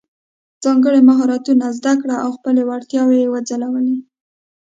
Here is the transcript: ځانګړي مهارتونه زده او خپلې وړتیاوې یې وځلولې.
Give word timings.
ځانګړي 0.63 1.01
مهارتونه 1.09 1.65
زده 1.77 1.93
او 2.23 2.29
خپلې 2.37 2.61
وړتیاوې 2.65 3.17
یې 3.23 3.31
وځلولې. 3.33 3.97